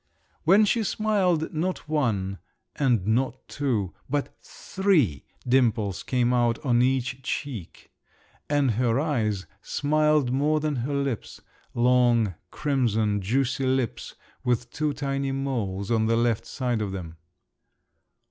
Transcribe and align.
When 0.45 0.65
she 0.65 0.83
smiled, 0.83 1.53
not 1.53 1.87
one 1.87 2.39
and 2.75 3.05
not 3.05 3.47
two, 3.47 3.93
but 4.09 4.35
three 4.41 5.27
dimples 5.47 6.01
came 6.01 6.33
out 6.33 6.57
on 6.65 6.81
each 6.81 7.21
cheek, 7.21 7.91
and 8.49 8.71
her 8.71 8.99
eyes 8.99 9.45
smiled 9.61 10.31
more 10.31 10.59
than 10.59 10.77
her 10.77 10.95
lips—long, 10.95 12.33
crimson, 12.49 13.21
juicy 13.21 13.67
lips 13.67 14.15
with 14.43 14.71
two 14.71 14.91
tiny 14.93 15.31
moles 15.33 15.91
on 15.91 16.07
the 16.07 16.17
left 16.17 16.47
side 16.47 16.81
of 16.81 16.91
them. 16.91 17.17